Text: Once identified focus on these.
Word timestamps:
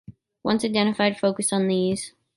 Once 0.41 0.65
identified 0.65 1.19
focus 1.19 1.53
on 1.53 1.67
these. 1.67 2.13